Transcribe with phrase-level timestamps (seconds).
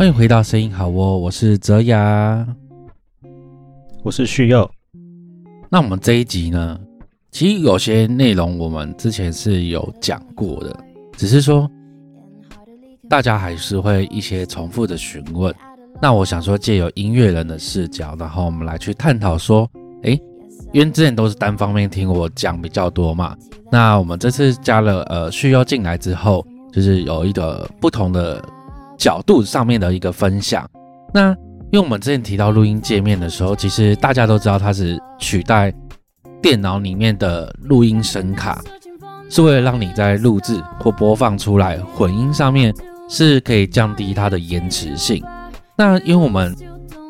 [0.00, 2.46] 欢迎回到声音好窝，我是泽雅，
[4.02, 4.66] 我是旭佑。
[5.68, 6.80] 那我们这一集呢，
[7.30, 10.74] 其实有些内容我们之前是有讲过的，
[11.18, 11.70] 只是说
[13.10, 15.54] 大家还是会一些重复的询问。
[16.00, 19.70] 那我想说，借由音乐人的视角，然后我们来去探讨说，
[20.04, 20.18] 诶，
[20.72, 23.36] 因为之前都是单方面听我讲比较多嘛，
[23.70, 26.42] 那我们这次加了呃旭佑进来之后，
[26.72, 28.42] 就是有一个不同的。
[29.00, 30.68] 角度上面的一个分享。
[31.14, 31.30] 那
[31.72, 35.72] 因为我们之前提到录音界面的时候，其实大家都知道它是取代
[36.42, 38.60] 电脑里面的录音声卡，
[39.30, 42.74] 是为了让你在录制或播放出来混音上面
[43.08, 45.24] 是可以降低它的延迟性。
[45.76, 46.54] 那因为我们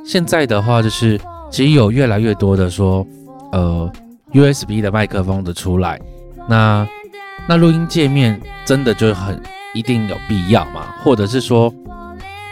[0.06, 1.18] 现在的话，就是
[1.50, 3.04] 其实有越来越多的说，
[3.50, 3.90] 呃
[4.32, 6.00] ，USB 的麦克风的出来，
[6.48, 6.86] 那
[7.48, 9.40] 那录音界面真的就很。
[9.74, 10.94] 一定有必要嘛？
[11.02, 11.72] 或者是说，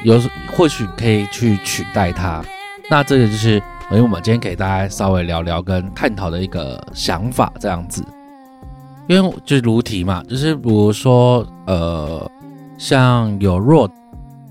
[0.04, 0.20] 有
[0.54, 2.44] 或许可以去取代它？
[2.90, 3.56] 那这个就是，
[3.90, 8.04] 因为我们今天给大家稍微聊聊跟探讨的一个想法这样子。
[9.08, 12.30] 因为就如题嘛，就是比如说，呃，
[12.76, 13.88] 像有弱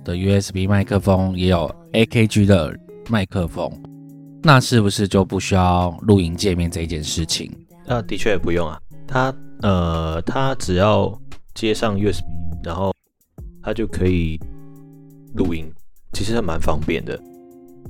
[0.03, 2.75] 的 USB 麦克风，也有 AKG 的
[3.07, 3.71] 麦克风，
[4.41, 7.51] 那是不是就不需要录音界面这件事情？
[7.85, 11.07] 那的确不用啊，它呃，它只要
[11.61, 12.23] 接上 USB。
[12.63, 12.91] 然后
[13.61, 14.37] 它就可以
[15.35, 15.71] 录音，
[16.11, 17.17] 其实还蛮方便的。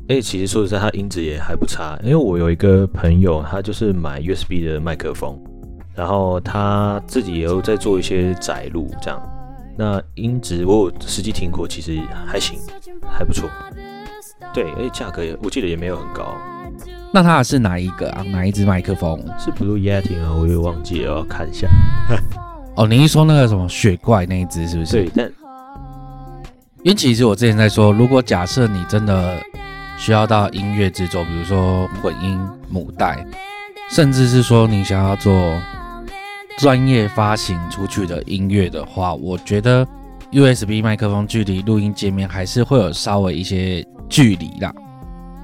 [0.09, 1.97] 哎，其实说实在，它音质也还不差。
[2.03, 5.35] 因为我有一个朋友，他就是买 USB 的麦克风，
[5.95, 9.19] 然后他自己也有在做一些载录，这样。
[9.75, 12.59] 那音质我实际听过，其实还行，
[13.01, 13.49] 还不错。
[14.53, 16.35] 对，而且价格也我记得也没有很高。
[17.11, 18.21] 那它是哪一个啊？
[18.21, 19.19] 哪一支麦克风？
[19.39, 20.35] 是 Blue Yeti 啊？
[20.39, 21.67] 我也忘记了，要看一下。
[22.77, 24.91] 哦，你一说那个什么雪怪那一只是不是？
[24.91, 25.25] 对，但
[26.83, 29.41] 因为其实我之前在说，如果假设你真的
[29.97, 33.25] 需要到音乐制作，比如说混音母带，
[33.89, 35.59] 甚至是说你想要做
[36.59, 39.83] 专业发行出去的音乐的话，我觉得
[40.31, 44.71] USB 麦克风距离录音界面还是会有稍微一些距离啦。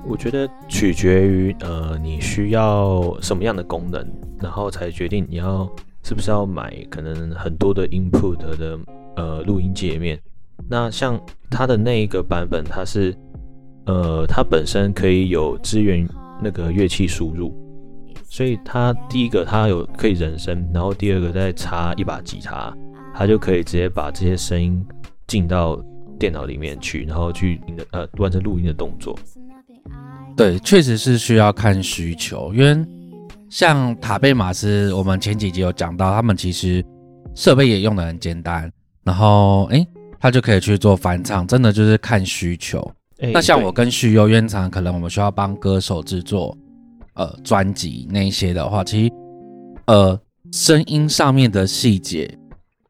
[0.06, 4.06] 我觉得取决于呃你需要什么样的功能，
[4.40, 5.68] 然后才决定你要。
[6.04, 8.78] 是不是要买可能很多的 input 的
[9.16, 10.20] 呃录音界面？
[10.70, 11.20] 那像
[11.50, 13.16] 它的那一个版本，它是
[13.86, 16.08] 呃它本身可以有支援
[16.42, 17.54] 那个乐器输入，
[18.26, 22.76] 所以它第一个它有可以人声，然后第二个再插一把吉他，
[23.16, 24.86] 它就可以直接把这些声音
[25.26, 25.82] 进到
[26.20, 29.18] 电脑里面去，然后去呃完成录音的动作。
[30.36, 32.86] 对，确实是需要看需求，因为。
[33.54, 36.84] 像塔贝马斯，我们前几集有讲到，他们其实
[37.36, 38.68] 设备也用的很简单，
[39.04, 39.88] 然后诶，
[40.20, 42.92] 他就可以去做翻唱，真的就是看需求。
[43.32, 46.58] 那像我跟旭优渊长，可能我们需要帮歌手制作
[47.14, 49.14] 呃专辑那一些的话，其实
[49.86, 50.20] 呃
[50.52, 52.36] 声音上面的细节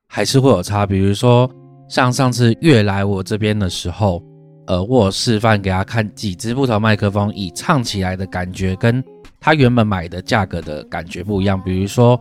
[0.08, 0.86] 还是会有差。
[0.86, 1.52] 比如说
[1.90, 4.24] 像上次月来我这边的时候，
[4.68, 9.04] 呃，我示范给他看几支不同麦克风，以唱起来的感觉跟。
[9.44, 12.18] 他原本买的价格的感觉不一样，比如说，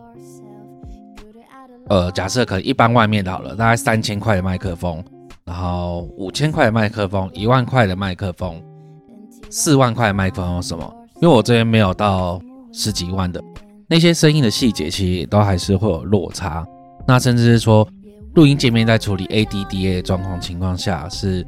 [1.87, 5.01] 呃，假设可能一般外面的好了，大概三千块的麦克风，
[5.45, 8.61] 然后五千块的麦克风，一万块的麦克风，
[9.49, 10.93] 四万块的麦克风什么？
[11.21, 12.41] 因为我这边没有到
[12.73, 13.41] 十几万的，
[13.87, 16.67] 那些声音的细节其实都还是会有落差。
[17.07, 17.87] 那甚至是说，
[18.35, 21.47] 录音界面在处理 ADDA 状况情况下是。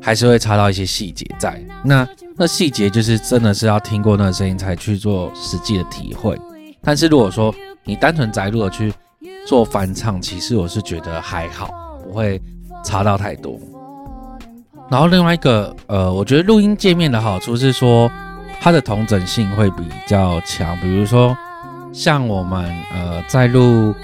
[0.00, 6.38] 还是会插到一些细节在，那那细节就是真的是要听过那个声音才去做实际的体会。
[6.82, 7.54] 但是如果说
[7.84, 8.92] 你单纯摘录的去
[9.46, 11.68] 做翻唱，其实我是觉得还好，
[12.04, 12.40] 不会
[12.84, 13.58] 差到太多。
[14.88, 18.10] 然后另外一个，呃，我觉得录音界面的好处是说
[18.60, 20.78] 它的同整性会比较强。
[20.80, 21.36] 比如说
[21.92, 22.64] 像我们
[22.94, 23.94] 呃在录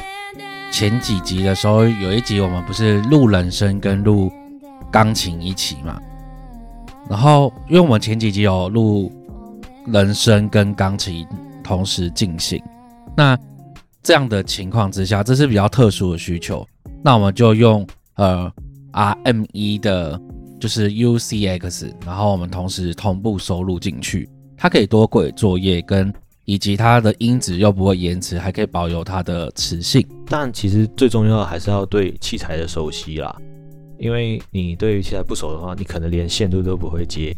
[0.70, 4.30] 前几集的时候，有一集我们不是录人声跟录。
[4.94, 6.00] 钢琴一起嘛，
[7.11, 9.11] 然后因为我们前几集有录
[9.88, 11.26] 人声跟钢琴
[11.64, 12.62] 同时进行，
[13.17, 13.37] 那
[14.05, 16.64] 这样的情况之下，这是比较特殊的需求，
[17.02, 18.49] 那我们就用呃
[18.93, 20.20] RME 的，
[20.61, 26.14] 就是 UCX，然后我们同时同步收录进去，它可以多轨作业，跟
[26.44, 30.06] 以及它的音质又不会延迟，还可以保有它的磁性。
[30.29, 33.37] 但其实最重要的还是要对器材的熟悉啦。
[33.99, 37.35] 因为你对于器材不熟的话，你可能连线路都不会接。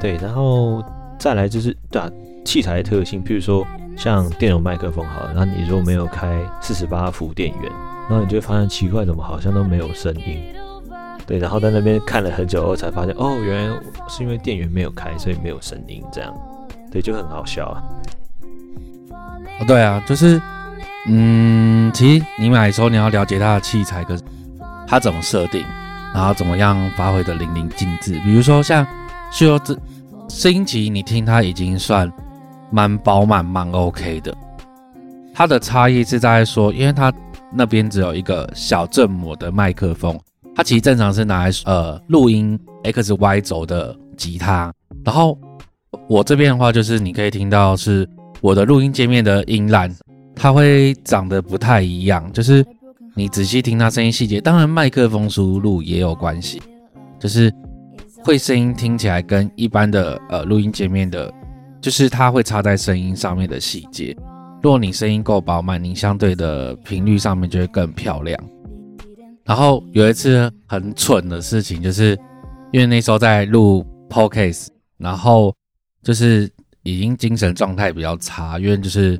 [0.00, 0.82] 对，然后
[1.18, 2.10] 再来就是对啊，
[2.44, 3.66] 器材的特性，譬如说
[3.96, 7.70] 像电容麦克风好，然后你如果没有开四十八伏电源，
[8.08, 10.42] 然后你就会发现奇怪，怎么好像都没有声音。
[11.24, 16.34] 对，然后在那边看了很久后才发现，哦，原来是因为电源没有开，所以没有声音，这样，
[16.90, 17.82] 对，就很好笑啊。
[19.60, 20.40] 哦，对啊，就是，
[21.06, 24.18] 嗯，其实你买的时候你要了解它的器材跟
[24.86, 25.64] 它怎么设定，
[26.14, 28.20] 然后怎么样发挥的淋漓尽致。
[28.20, 28.86] 比如说像
[29.30, 29.76] 需要这
[30.28, 32.10] 声音级，你听它已经算
[32.70, 34.32] 蛮饱满、蛮 OK 的。
[35.34, 37.12] 它的差异是在说，因为它
[37.52, 40.18] 那边只有一个小振膜的麦克风，
[40.54, 44.72] 它其实正常是拿来呃录音 X Y 轴的吉他，
[45.04, 45.38] 然后
[46.08, 48.08] 我这边的话就是你可以听到是。
[48.40, 49.88] 我的录音界面的音烂，
[50.42, 52.28] 它会长得不太一样。
[52.32, 52.66] 就是
[53.14, 56.60] 你仔细听它声音细节，当然麦克风输入也有关系，
[57.20, 57.48] 就是
[58.24, 61.32] 会声音听起来跟一般的呃录音界面的，
[61.80, 64.16] 就是它会插在声音上面的细节。
[64.60, 68.36] 如果你声音够饱满，你相对的频率上面就会更漂亮。
[69.44, 72.18] 然后有一次很蠢的事情，就是
[72.72, 74.66] 因为那时候在录 podcast，
[74.98, 75.54] 然后
[76.02, 76.50] 就是。
[76.84, 79.16] 已经精神状态比较差，因为就是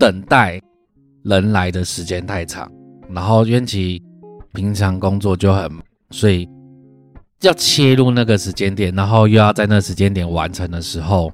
[0.00, 0.58] 等待
[1.24, 2.72] 人来的时间太长，
[3.10, 4.02] 然后因为其
[4.54, 5.70] 平常工作就很，
[6.10, 6.48] 所以
[7.42, 11.30] 要切入那个时间点，然后又要在那时间点完成的时候，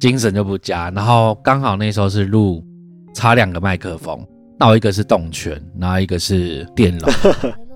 [0.00, 0.90] 精神就不佳。
[0.92, 2.64] 然后刚好那时候是录
[3.12, 4.26] 插两个麦克风，
[4.58, 7.12] 那我一个是动圈，然后一个是电容，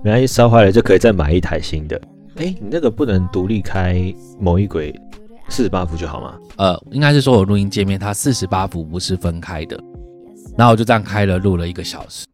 [0.05, 2.01] 原来烧坏了就可以再买一台新的。
[2.37, 4.99] 哎，你那个不能独立开某一轨。
[5.51, 6.39] 四十八伏就好吗？
[6.59, 9.83] 呃，应该是说我录音界面它四十八伏不是分开的，
[10.59, 12.27] 然后我就这样开了录了一个小时，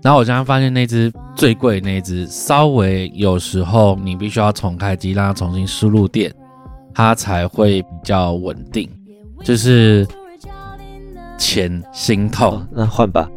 [0.00, 6.32] 然后我现在发现那只最贵那只稍微有时候你必须要重开机让它重新输入电，
[6.94, 8.88] 它才会比较稳定，
[9.42, 10.06] 就是
[11.36, 12.64] 钱心痛。
[12.70, 13.28] 那换吧，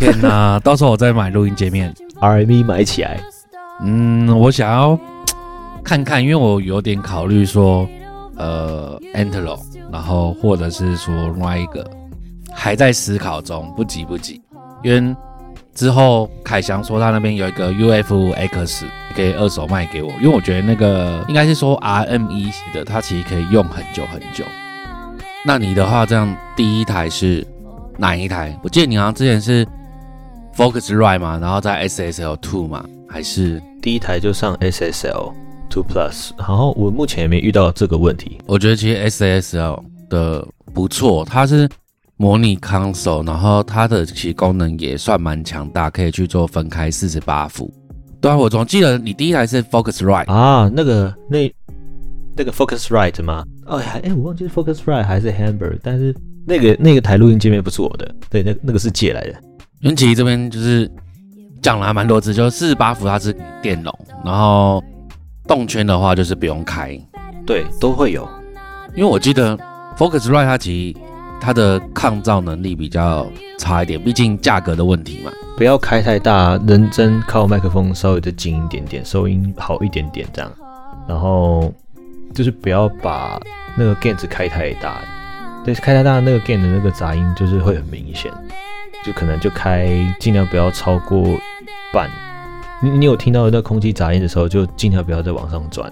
[0.00, 3.20] 天哪，到时候我再买录音界面，RME 买起来。
[3.82, 4.98] 嗯，我想要
[5.84, 7.88] 看看，因为我有点考虑说。
[8.38, 9.58] 呃 a n t e l o
[9.90, 11.82] 然后或者是说另外一个
[12.56, 14.40] 还在思考中，不急不急。
[14.82, 15.14] 因为
[15.74, 24.44] 之后凯翔说他那边有一个 UFX 可以二手卖给我，因为我觉得那个应该是说 RME 写的，它其实可以用很久很久。
[25.44, 27.46] 那你的话，这样第一台是
[27.98, 28.58] 哪一台？
[28.62, 29.66] 我记得你好像之前是
[30.56, 38.38] Focusrite 嘛，然后在 SSL Two 嘛，还是第一台就上 SSL？Two Plus，然后我目前也没遇到这个问题。
[38.46, 41.68] 我觉得其实 SSL 的不错，它是
[42.16, 47.72] 模拟 console，然后它的其实功能也算蛮强大，可以去做分开四十八伏。
[48.20, 51.52] 对啊，我总记得你第一台是 Focusrite 啊，那个那
[52.36, 53.44] 那个 Focusrite 吗？
[53.66, 56.14] 哦，还哎，我忘记是 Focusrite 还是 Hamburg，但是
[56.46, 59.34] 那个那个台录音界面不是我的，对，那那个是借来的。
[59.80, 60.90] 云奇这边就是
[61.60, 63.92] 讲了还蛮多次，就四十八伏它是电容，
[64.24, 64.82] 然后。
[65.48, 67.00] 动圈的话就是不用开，
[67.46, 68.28] 对，都会有。
[68.96, 69.56] 因为我记得
[69.96, 71.00] Focusrite 它其实
[71.40, 73.26] 它的抗噪能力比较
[73.58, 75.30] 差一点，毕竟价格的问题嘛。
[75.56, 80.50] 不要开太大，认真靠麦克风稍微再近一点点，收音好一点点这样。
[81.08, 81.72] 然后
[82.34, 83.40] 就是不要把
[83.76, 85.00] 那个 gain 开太大，
[85.64, 88.30] 对，开太大那个 gain 的那个杂音就是会很明显，
[89.04, 91.38] 就可能就开尽量不要超过
[91.92, 92.10] 半。
[92.82, 95.90] 你你有听到那空气杂音的时候，就尽量不要再往上转。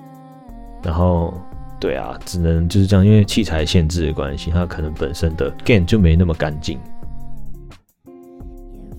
[0.83, 1.33] 然后，
[1.81, 6.78] 对啊，只能就是这样，因为器材限制的关系，它可能本身的 gain 就没那么干净。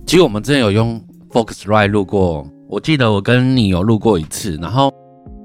[0.05, 1.01] 其实我们之前有用
[1.31, 4.55] Focusrite 录过，我记得我跟你有录过一次。
[4.61, 4.91] 然后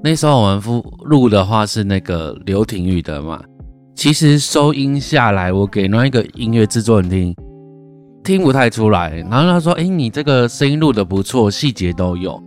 [0.05, 3.43] 那时候我们录的话是那个刘廷宇的嘛。
[3.95, 7.35] 其实收音下来，我给那一个音乐制作人听。
[8.23, 12.39] 听不太出来，然后他说：“哎，你这个声音录的不错，细节都有。”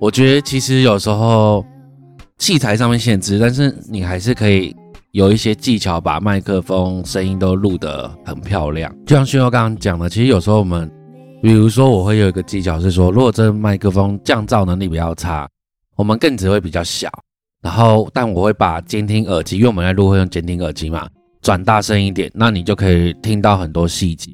[0.00, 1.64] 我觉得其实有时候
[2.40, 4.74] 器材上面限制，但是你还是可以
[5.12, 8.90] 有一些技巧，把麦克风声音都录得很漂亮。
[9.04, 10.90] 就像旭浩刚刚讲的，其实有时候我们，
[11.42, 15.46] 比如说我会有一个技巧是说，如果这麦克风降噪能力比较差，
[15.96, 17.10] 我们更只会比较小。
[17.62, 21.06] 然后，但我会把监听耳机，因为我们在录会用监听耳机嘛，
[21.42, 24.32] 转大声一点，那你就可以听到很多细节。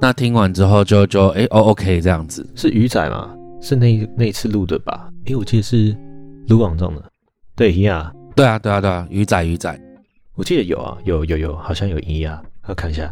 [0.00, 3.28] 那听完之后就就哎哦 OK 这样子是鱼仔吗？
[3.60, 5.10] 是那那一次录的吧？
[5.26, 5.94] 哎，我记得是
[6.48, 7.11] 卢广仲的。
[7.62, 9.80] 对呀，对啊对啊对啊，鱼仔鱼仔，
[10.34, 13.08] 我记得有啊有有有，好像有一啊，我看一下。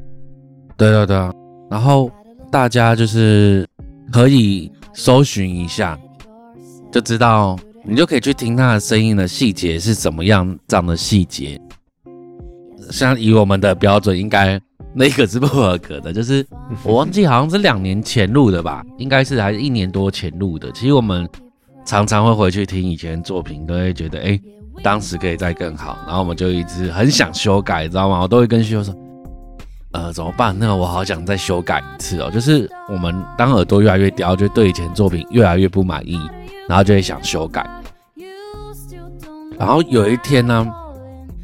[0.77, 1.33] 对对对啊，
[1.71, 2.11] 然后
[2.51, 3.65] 大家就是
[4.13, 5.97] 可以搜寻一下，
[6.91, 11.57] 就知道你就可以去听他的声音的细节是怎么样这样的细节。
[12.91, 14.61] 像以我们的标准应该。
[14.93, 16.45] 那个是不合格的，就是
[16.83, 20.69] 我忘记好像是两年前录的吧，应该是还是一年多前录的。
[20.73, 21.29] 其实我们
[21.85, 24.41] 常常会回去听以前作品，都会觉得哎，
[24.83, 28.21] 当时可以再更好，然后我们就一直很想修改，知道吗？
[28.21, 28.95] 我都会跟旭说，
[29.93, 30.57] 呃，怎么办？
[30.57, 32.31] 那我好想再修改一次哦。
[32.31, 36.17] 就是我们当耳朵越来越刁，就对以前作品越来越不满意，
[36.69, 37.69] 然后就会想修改。
[39.59, 40.67] 然后有一天呢，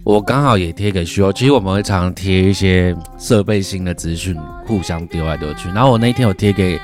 [0.04, 5.68] 我刚好也贴给旭友，其实我们会常常贴一些设备新的资讯，互相丢来丢去。
[5.70, 6.78] 然后我那一天我贴给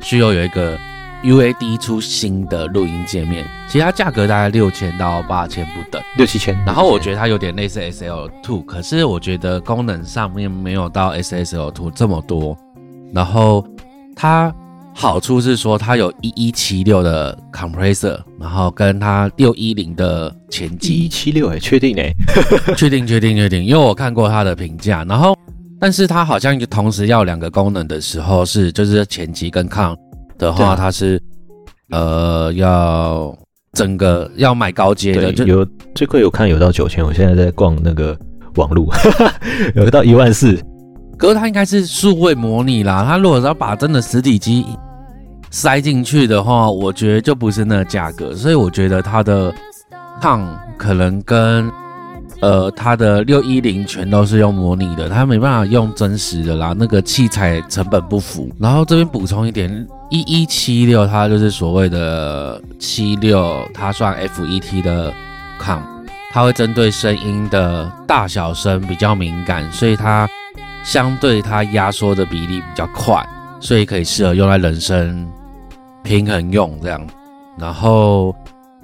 [0.00, 0.76] 旭友有一个。
[1.24, 6.56] UAD 出新的录音界面，其实它价格大概六千到八千不等，六七千。
[6.64, 12.56] 然后我觉得它有点类似 SL Two，可是我觉得功能上面没有到 SSL Two 这么多。
[13.12, 13.66] 然后
[14.14, 14.54] 它
[14.94, 20.94] 好处是说它有一一七六的 compressor，然后跟它六一零的前级。
[20.94, 22.12] 一七六哎，确定哎，
[22.76, 25.04] 确定确定确定，因为我看过它的评价。
[25.08, 25.36] 然后，
[25.80, 29.96] 但是它好像同时要两个功能的时候是就是前级跟抗。
[30.38, 31.20] 的话，它是
[31.90, 33.36] 呃要
[33.72, 38.16] 整个要买高阶的，就有最贵有看有到九千，我现在在逛那个
[38.56, 38.90] 网路，
[39.74, 40.58] 有到一万四。
[41.18, 44.66] 可是它应该是数位模拟啦，它如果是要把真的实体机
[45.50, 49.52] 塞进去的话，我觉得就不是那个价格，所以我觉得它的
[50.20, 51.70] 抗可能跟。
[52.40, 58.50] 呃，它的六一零全都是用模拟的，它没办法用真实的啦，那个器材成本不符。
[58.58, 65.12] 然后这边补充一点，一一七六它就是所谓的七六，它算 FET 的
[65.58, 65.82] 抗，
[66.30, 70.28] 它会针对声音的大小声比较敏感，所以它
[70.84, 73.26] 相对它压缩的比例比较快，
[73.60, 75.26] 所以可以适合用在人声
[76.02, 77.00] 平衡用这样。
[77.58, 78.36] 然后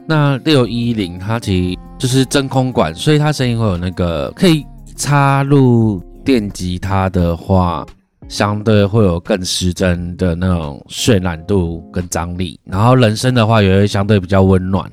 [0.07, 1.79] 那六一零它其实。
[1.99, 4.67] 就是真空管，所以它声音会有那个可以
[4.97, 7.87] 插入电吉他的话，
[8.27, 12.59] 相对会有更失真的那种渲染度跟张力。
[12.65, 14.91] 然后人声的话也会相对比较温暖。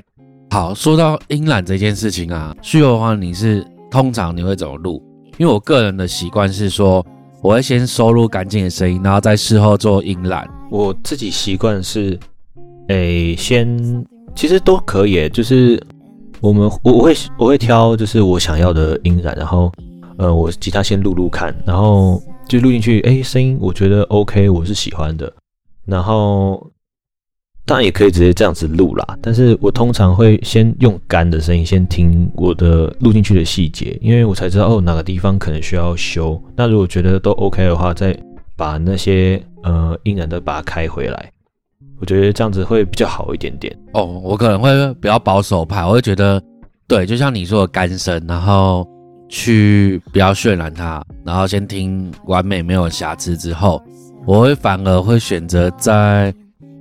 [0.51, 5.01] 好，说到音染这件事情啊，需要的话你是通常你会怎么录？
[5.39, 7.03] 因为我个人的习惯是说，
[7.41, 10.47] 我会先收录干净的声音，然后再事后做音染。
[10.69, 12.19] 我自己习惯是，
[12.89, 14.05] 诶，先
[14.39, 15.77] 其实都可以，就是。
[16.41, 19.69] 我们我我会我会挑就是我想要的音染，然后
[20.17, 25.29] 呃我吉他先录录看，然后就录进去，哎声音我觉得 OK，我是喜欢的，
[25.85, 26.65] 然后
[27.65, 38.17] 当然也可以直接这样子录啦，但是我通常会先用干的声音先听我的录进去的细节，因为我才知道哦哪个地方可能需要修，那如果觉得都 OK 的话，再
[38.55, 41.29] 把那些呃音染都把它开回来。
[41.99, 44.05] 我觉得这样子会比较好一点点哦。
[44.23, 46.41] 我可能会比较保守派，我会觉得，
[46.87, 48.87] 对，就像你说的干声，然后
[49.27, 53.81] 去不要渲染它，然后先听完美没有瑕疵之后，
[54.25, 56.33] 我会反而会选择在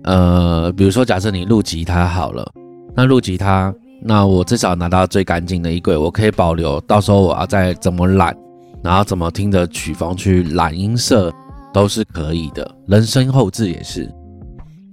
[0.05, 2.51] 呃，比如说假设你录吉他好了，
[2.95, 8.35] 那录吉他，那我至少拿到最干净的衣柜，我可以保留，到时候我要再怎么染，
[8.83, 11.33] 然后怎么听着曲风去染音色
[11.75, 14.11] 都是可以的，人声后置也是。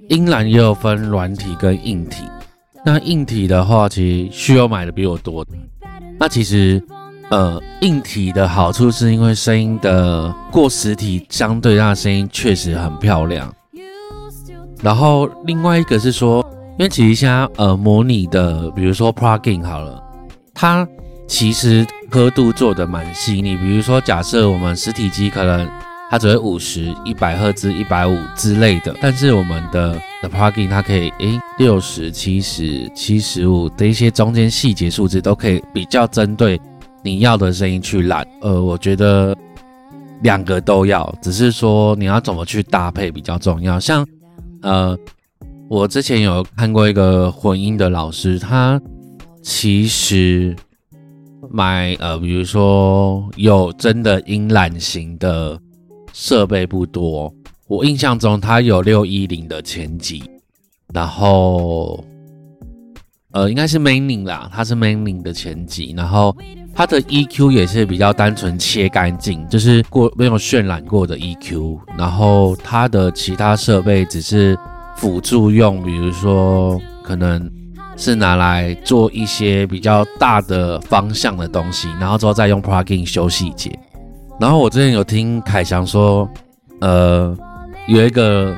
[0.10, 2.24] 音蓝也有分软体跟硬体，
[2.86, 5.44] 那硬体的话，其实需要买的比我多。
[6.20, 6.82] 那其实，
[7.30, 13.52] 呃，硬体的好处是因为声音的过实体，相对它的声音确实很漂亮。
[14.84, 16.46] 然后另外一个是说，
[16.78, 20.04] 因为其实现在呃模拟的，比如说 plugin 好了，
[20.54, 20.88] 它
[21.28, 23.58] 其实刻度做的蛮细腻。
[23.58, 25.68] 比如说假设我们实体机可能。
[26.08, 36.62] 它只会五十一百赫兹、一百五之类的，但是我们的的 plugin 它可以诶六十七十七十五的一些中间细节数字都可以比较针对
[37.04, 38.26] 你要的声音去染。
[38.42, 39.36] 呃，我觉得
[40.22, 43.80] 两个都要，只是说你要怎么去搭配比较重要。
[43.80, 44.08] 像
[44.62, 44.96] 呃，
[45.68, 48.80] 我之前有看过一个混音的老师，他
[49.42, 50.56] 其实
[51.50, 55.60] 买呃，比如说有真的音染型的。
[56.18, 57.32] 设备不多，
[57.68, 60.24] 我印象中它有六一零的前级，
[60.94, 62.02] 然后
[63.34, 66.34] 呃应该是 Maining 啦，它是 Maining 的前级，然后
[66.74, 74.58] 它的 EQ 也是比较单纯切干净，就是过没有渲染过的 EQ，然后它的其他设备只是
[74.96, 77.52] 辅助用，比如说可能
[77.98, 83.78] 是拿来做一些比较大的方向的东西，然后之后再用 Plugin 修细节。
[84.40, 86.30] 然后我之前有听凯翔说，
[86.82, 87.36] 呃，
[87.88, 88.54] 有一个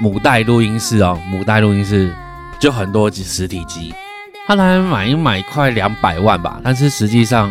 [0.00, 2.14] 母带录音室哦，母带录音室
[2.60, 3.92] 就很多实体机，
[4.46, 7.50] 他来买一买快两百万吧，但是实际上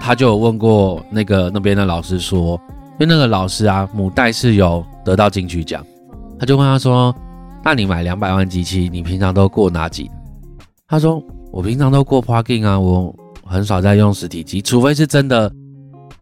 [0.00, 2.60] 他就有问过那个那边的老师说，
[2.92, 5.84] 因为那个老师啊，母带是有得到金曲奖，
[6.40, 7.14] 他就问他说，
[7.62, 10.10] 那你买两百万机器，你平常都过哪几？
[10.88, 11.22] 他说
[11.52, 13.14] 我平常都过 plugin 啊，我
[13.46, 15.50] 很少在用实体机，除非是真的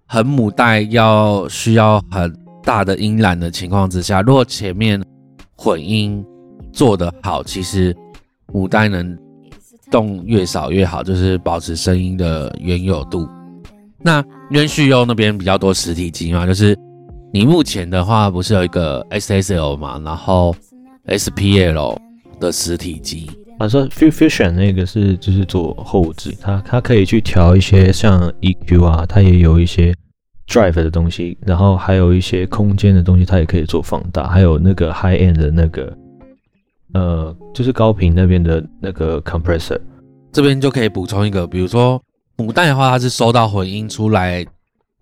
[0.06, 2.32] 很母带要需要很
[2.62, 5.02] 大的音染的情况之下，如果前面
[5.56, 6.24] 混音
[6.72, 7.94] 做得好，其实
[8.52, 9.16] 母带能
[9.90, 13.28] 动越少越好，就是保持声音的原有度。
[13.98, 16.78] 那渊旭优那边比较多实体机嘛，就是
[17.32, 20.54] 你目前的话不是有一个 SSL 嘛，然后
[21.06, 21.96] SPL
[22.38, 23.30] 的实体机。
[23.58, 29.94] 啊，说 Fusion 那个是就是做后置，它它可以去调一些像 EQ 啊，它也有一些
[30.46, 35.96] Drive 的东西，然后还有一些空间的东西，它也可以做放大，还有那个 High End 的那个，
[36.92, 39.80] 呃，就是高频那边的那个 Compressor，
[40.32, 42.00] 这边就可以补充一个，比如说
[42.36, 44.44] 母带的话，它是收到混音出来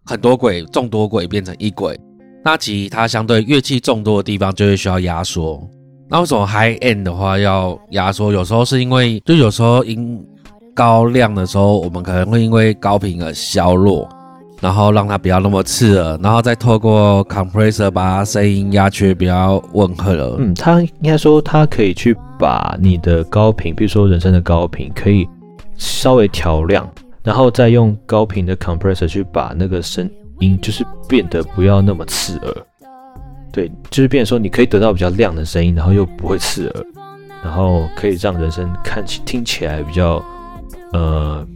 [0.04, 1.98] 很多轨，众多轨变成一轨，
[2.44, 5.68] 那其它相对乐器众多的地方就会需要压缩。
[6.08, 8.30] 那为什么 high end 的话要压缩？
[8.32, 10.22] 有时候是因为，就有时候音
[10.74, 14.08] 高亮的时候，我们可能会因为高频而削弱，
[14.60, 20.36] 然后让它不要那么刺耳，然后再透过 compressor 把它声音压缺比较温和了。
[20.38, 25.26] 嗯，它应该说它可以去把你的高频，比如说人声的高频，可以
[25.76, 26.88] 稍微调亮，
[27.22, 30.08] 然后再用高频的 compressor 去把那个声
[30.40, 32.54] 音就是变得不要那么刺耳。
[33.54, 36.84] 对，就是变说你可以得到比较亮的声音，然后又不会刺耳，
[37.44, 40.20] 然后可以让人声看起听起来比较
[40.92, 41.46] 呃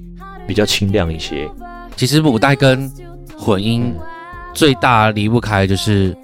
[0.46, 1.50] 比较清亮一些。
[1.96, 2.88] 其实母带跟
[3.36, 3.92] 混音
[4.54, 6.16] 最大离不开就是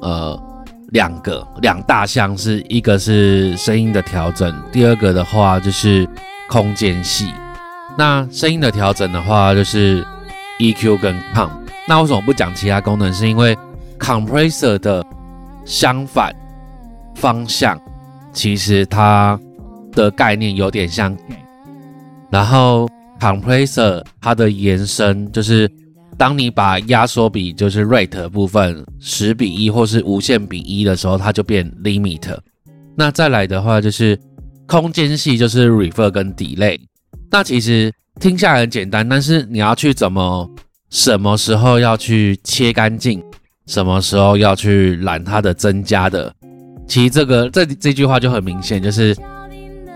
[0.00, 0.36] 呃
[0.88, 6.04] 两个两大项，是一个是声音的调整，第二个的话就是
[6.48, 7.32] 空间系。
[7.96, 10.04] 那声音的调整的话就是
[10.58, 11.48] EQ 跟 Com。
[11.86, 13.12] 那为什么不讲其他功能？
[13.14, 13.56] 是因为
[14.02, 15.06] compressor 的
[15.64, 16.34] 相反
[17.14, 17.80] 方向，
[18.32, 19.38] 其实它
[19.92, 21.16] 的概念有点像。
[22.28, 22.88] 然后
[23.20, 25.70] compressor 它的延伸就是，
[26.18, 32.36] 当你把压缩比就是 rate 部分十比一或是无限比一的时候，它就变 limit。
[32.96, 34.18] 那再来的话就是
[34.66, 36.78] 空间系就是 refer 跟 delay。
[37.30, 40.50] 那其实听下来很简单，但是你要去怎么
[40.90, 43.22] 什么时候要去切干净？
[43.66, 46.32] 什么时候要去揽它的增加的？
[46.88, 49.16] 其实这个这这句话就很明显，就是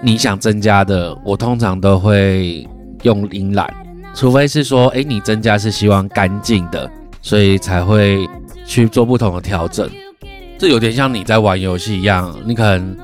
[0.02, 2.66] 你想增加的，我通常都会
[3.02, 3.68] 用音揽，
[4.14, 6.88] 除非是说，哎，你增加是希望干净的，
[7.20, 8.26] 所以才会
[8.64, 9.90] 去做不同的调整。
[10.58, 12.96] 这有点像你在玩游戏一样，你可能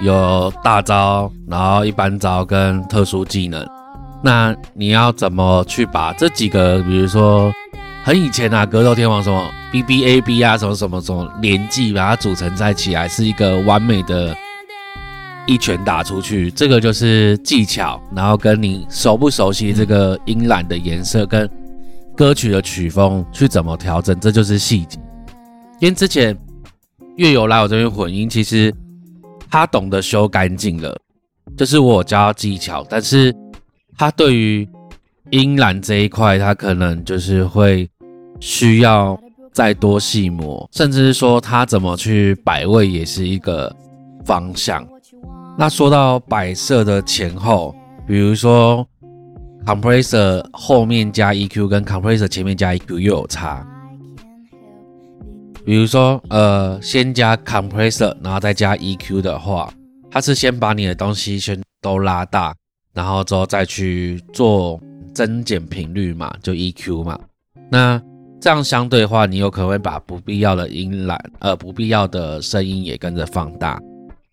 [0.00, 3.64] 有大招，然后一般招跟特殊技能，
[4.24, 7.52] 那你要怎么去把这几个，比如说。
[8.06, 14.32] 很以前啊，格斗天王什么 B B A B 啊，什么什么什么连技，把它组成在起来，是一个完美的
[15.44, 16.48] 一拳打出去。
[16.52, 21.50] 这个就是技巧，然后跟你熟不熟悉这个音染的颜色跟
[22.16, 25.00] 歌曲的曲风去怎么调整，这就是细节。
[25.80, 26.38] 因为之前
[27.16, 28.72] 乐友来我这边混音，其实
[29.50, 30.96] 他懂得修干净了，
[31.56, 33.34] 就是我教技巧，但是
[33.98, 34.68] 他对于
[35.32, 37.90] 音染这一块，他可能就是会。
[38.40, 39.18] 需要
[39.52, 43.74] 再多细磨，甚至是说它怎么去摆位也是一个
[44.24, 44.86] 方向。
[45.58, 47.74] 那说到摆设的前后，
[48.06, 48.86] 比如说
[49.64, 53.66] compressor 后面加 EQ 跟 compressor 前面加 EQ 又有差。
[55.64, 59.68] 比如说，呃，先加 compressor 然后再加 EQ 的话，
[60.08, 62.54] 它是先把你的东西先都拉大，
[62.94, 64.80] 然后之后再去做
[65.12, 67.18] 增减频率嘛，就 EQ 嘛。
[67.68, 68.00] 那
[68.40, 73.80] 这样相对的话，你有可能会把不必要的音染，呃，不必要的声音也跟着放大。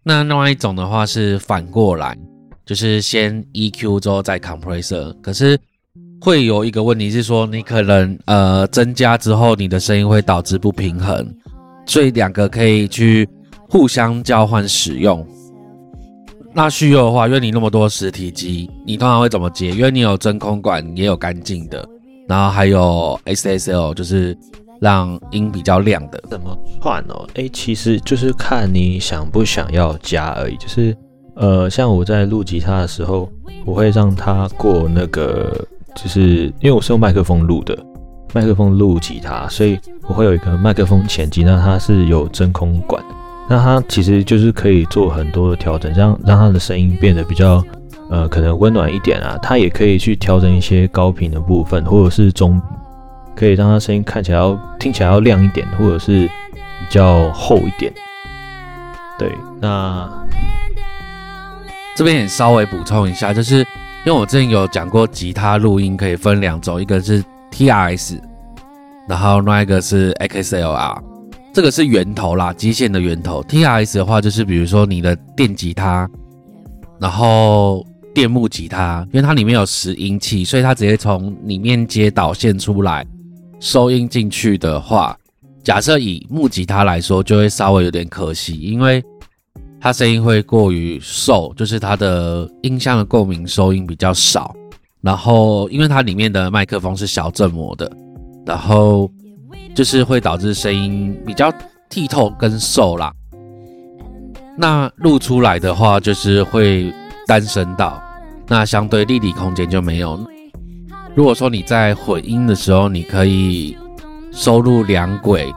[0.04, 2.18] 那另外一种的话是反过来，
[2.66, 5.16] 就是先 EQ 之后再 compressor。
[5.22, 5.58] 可是
[6.20, 11.26] 会有一个问题是说，你可能呃增加之后，你的声音会导致不平衡。
[11.86, 13.28] 所以两个可以去
[13.70, 15.26] 互相交换使用。
[16.54, 19.72] 那需要的话，因为你那么多实体机，你通常会怎么接？
[19.72, 21.88] 因为你有真空管，也有干净的。
[22.34, 24.36] 然后还有 SSL，就是
[24.82, 26.19] 让音比较亮的。
[26.32, 27.28] 怎么串哦？
[27.36, 30.58] 哎，其实就是看你想不想要加而已。
[30.58, 30.98] 就是
[31.36, 33.30] 呃，像我在录吉他的时候，
[33.63, 35.54] 我会让它过那个，
[35.96, 37.78] 就是因为我是用麦克风录的，
[38.34, 43.00] 麦克风录吉他，所以我会有一个麦克风前机，那它是有真空管，
[43.48, 47.63] 那它其实就是可以做很多的调整，让让它的声音变得比较。
[48.10, 52.62] 呃，可能温暖一点啊，它也可以去调整一些高频的部分，或者是中，
[53.36, 57.92] 可以让它声音看起来要听起来要亮一点，或者是比较厚一点。
[59.18, 60.10] 对，那
[61.96, 63.60] 这边也稍微补充一下，就是
[64.06, 68.20] 因为我之前有讲过，吉他录音可以分两种，一个是 TRS，
[69.08, 70.98] 然后另一个是 XLR，
[71.54, 73.42] 这个是源头啦，基线的源头。
[73.44, 76.10] TRS 的话，就是比如说你的电吉他，
[77.00, 83.06] 然后电木吉他，因为它里面有拾音器，所以它直接从里面接导线出来，
[83.60, 85.17] 收音进去的话，
[85.63, 89.04] 假设以木吉他来说，就会稍微有点可惜，因为。
[89.86, 94.56] 它声音会过于瘦，就是它的音箱的共鸣收音比较少。
[95.02, 97.91] 然后，因为它里面的麦克风是小振膜的，
[98.45, 99.12] 然后
[99.76, 101.52] 就是会导致声音比较
[101.89, 103.12] 剔透跟瘦啦。
[104.58, 106.89] 那录出来的话，就是会
[107.28, 108.02] 单声道，
[108.47, 110.19] 那相对立体空间就没有。
[111.15, 113.77] 如果说你在混音的时候，你可以
[114.32, 115.53] 收录两轨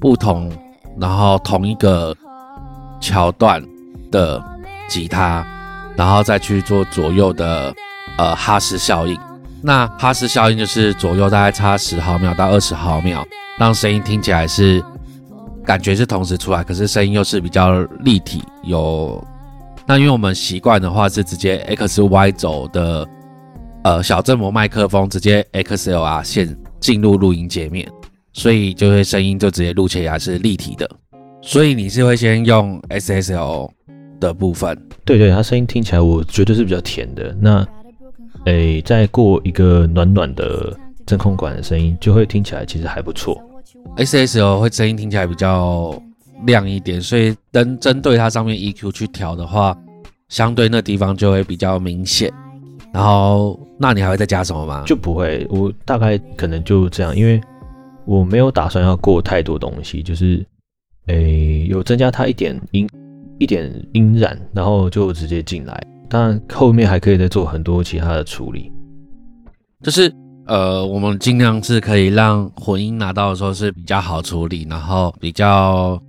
[0.00, 0.50] 不同，
[0.98, 2.16] 然后同一个。
[3.02, 3.64] 桥段
[4.12, 4.44] 的
[4.86, 5.42] 吉他，
[5.96, 7.74] 然后再去做左右的
[8.18, 9.18] 呃哈斯效应。
[9.62, 13.26] 那哈斯效应就是左右大概差十毫秒到二十毫秒，
[13.58, 14.84] 让声音听起来是
[15.64, 18.42] 感觉是同时出来，可是声音又是比较立体。
[18.64, 19.26] 有
[19.90, 23.04] 那因为我们习惯的话是直接 X Y 轴的
[23.82, 27.90] 呃小振膜麦克风直接 XLR 线进入录音界面，
[28.32, 30.88] 所以就会声音就直接录起来是立体的。
[31.42, 33.68] 所以你是会先用 SSL
[34.20, 37.36] 的部分，对对，它声音听起来我觉得是比较甜的。
[37.40, 37.66] 那，
[38.44, 40.72] 诶，再过一个暖暖的
[41.04, 43.36] 真空管的声音，就会听起来其实还不错。
[43.96, 46.00] SSL 会声音听起来比较
[46.46, 49.76] 亮一点，所以针针对它上面 EQ 去调的话，
[50.28, 52.32] 相对那地方就会比较明显。
[52.92, 54.84] 然后，那你还会再加什么吗？
[54.86, 57.40] 就不会，我大概可能就这样，因为
[58.04, 60.44] 我没有打算要过太多东西，就是。
[61.06, 62.88] 诶，有增加它一点音，
[63.38, 65.82] 一点音染，然后就直接进来。
[66.08, 68.70] 当然，后面还可以再做很多其他的处理。
[69.82, 70.12] 就是
[70.46, 76.00] 呃，我们尽量是可以让混音拿到的时候是比较好处理，然后比较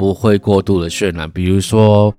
[0.00, 1.30] 不会过度的渲染。
[1.30, 2.14] 比如说，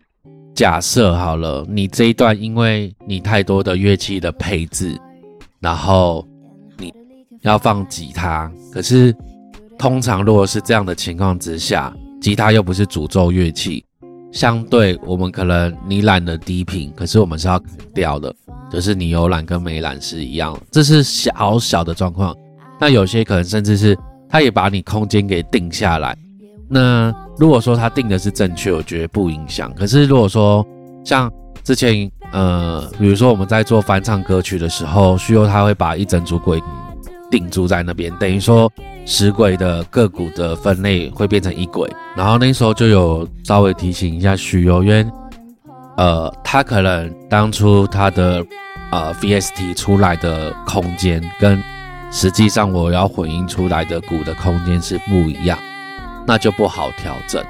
[0.53, 4.95] 假设好了，你这一段因为你太多的乐器的配置，
[5.59, 6.23] 然后
[6.77, 6.93] 你
[7.41, 9.15] 要放吉他，可是。
[9.79, 11.91] 通常如果是这样的情况之下，
[12.21, 13.83] 吉他又不是诅咒乐器，
[14.31, 17.59] 相对我们可能你懒的低频，可是我们是要
[17.91, 18.31] 掉的，
[18.71, 22.37] 就是你有懒跟没懒是一样，这是小小的状况。
[22.79, 23.97] 那有些可能甚至是
[24.29, 26.15] 他也把你空间给定下来。
[26.69, 27.11] 那
[27.41, 29.73] 如果说他定的是正确，我觉得不影响。
[29.73, 30.63] 可是如果说
[31.03, 31.27] 像
[31.63, 36.61] 之前呃，比如说我们在做翻唱歌曲的时候，需要他会把一整组轨
[37.31, 38.71] 定住在那边，等于说。
[39.03, 45.03] 十轨的个股的分类会变成一轨，然后那时候就有稍微提醒一下徐优，因为
[45.97, 48.45] 呃，他可能当初他的
[48.91, 51.59] 呃 VST 出来的空间跟
[52.11, 55.57] 实际上我要混音出来的鼓的空间是不一样，
[56.25, 57.43] 那就不好调整。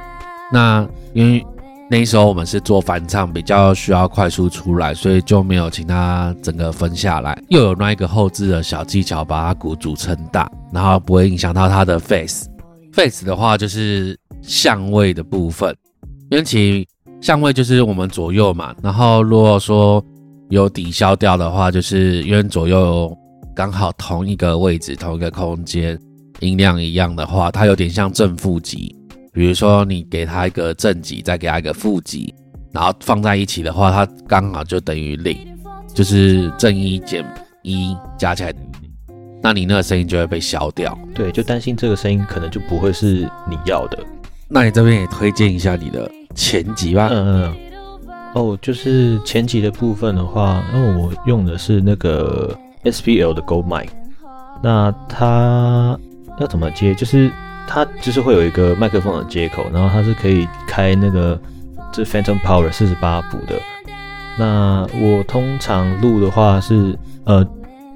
[0.52, 1.46] 那因为。
[1.94, 7.38] 那时候我们是做翻唱，比较需要快速出来，所以就没有请他整个分下来。
[7.50, 12.48] 又有那一个后置的小技巧，把它鼓组成大，然后不会影响到它的 face。
[12.94, 15.76] face 的话就是相位的部分，
[16.30, 16.88] 因为其
[17.20, 18.74] 相位就是我们左右嘛。
[18.82, 20.02] 然后如果说
[20.50, 23.14] 有抵消掉的话，就是因为左右
[23.54, 26.00] 刚好同一个位置、同一个空间，
[26.42, 28.94] 音量一样的话，它有点像正负极。
[29.32, 32.36] 比如说，你给它一个正极，再给它一个负极，
[32.74, 35.38] 然后放在一起的话，它刚好就等于零，
[35.94, 37.26] 就是正一减
[37.62, 38.92] 一加起来等于零，
[39.42, 40.98] 那你那个声音就会被消掉。
[41.16, 43.98] 对，就担心这个声音可能就不会是你要的。
[44.50, 47.08] 那你这边也推荐一下你的前级吧。
[47.10, 47.56] 嗯嗯。
[48.34, 53.88] 哦，就是前级的部分的话，因为我用的是那个 SPL 的 Go Mic，
[54.62, 55.98] 那它
[56.42, 56.94] 要怎么接？
[56.94, 57.32] 就是。
[57.68, 61.40] 它就是会有一个麦克风的接口，然后它是可以开那个
[61.94, 63.56] 这 Phantom Power 四十八伏的。
[64.38, 67.48] 那我通常录的话是，呃，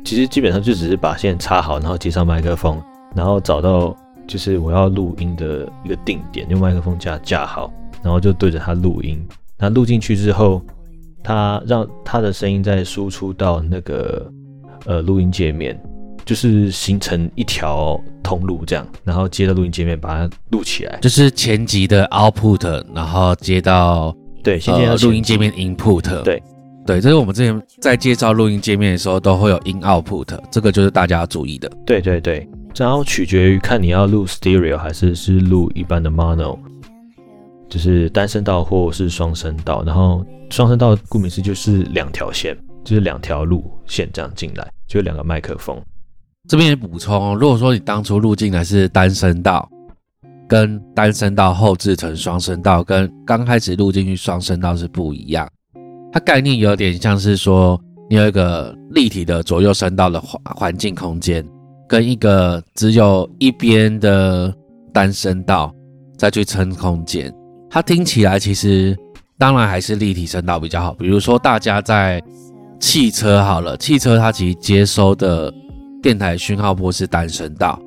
[0.06, 2.82] 其实基本上就只是把线插好，然后接上麦克风，
[3.14, 3.94] 然后找到
[4.26, 7.70] 就是我要录音的一个定点，用麦克风架架好，
[8.02, 9.28] 然后就对着它录音。
[9.58, 10.62] 那录进去之后，
[11.22, 14.32] 它让它的声音再输出到那个
[14.86, 15.78] 呃录音界面。
[16.26, 26.42] 就是形成一条通路这样，然后接到录音界面把它录起来，就是前级的 output，然后接到对，先接到录音界面 input，对
[26.86, 31.72] 对，这是我们之前在介绍录音界面的时候都会有 in output，这个就是大家要注意的。
[31.86, 36.58] 对对对，然后取决于看你要录 stereo 还是是录一般的 mono。
[37.68, 39.84] 就是单声道或是双声道。
[39.84, 45.76] 然后双声道顾名思义就是两条线，就是两条路线这样进来，就两个麦克风。
[46.48, 49.68] 这边也补充，如果说你当初录进来是单声道，
[50.48, 55.50] 跟单声道后置成双声道，跟刚开始录进去双声道是不一样。
[56.12, 61.44] 它概念有点像是说，你有一个立体的左右声道的环环境空间，
[61.90, 64.54] 跟一个只有一边的
[64.94, 65.74] 单声道
[66.16, 67.34] 再去撑空间。
[67.72, 68.96] 它听起来其实
[69.40, 70.94] 当然还是立体声道比较好。
[70.94, 72.22] 比如说大家在
[72.80, 75.52] 汽车好了，汽车它其实接收的。
[76.06, 77.80] 电台讯号波是单声道，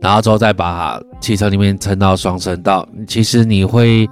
[0.00, 2.84] 然后之后再把汽车里面撑到双声道。
[3.06, 4.10] 其实你会，